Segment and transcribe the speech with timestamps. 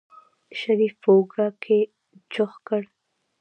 [0.59, 1.79] شريف په اوږه کې
[2.33, 2.81] چوخ کړ.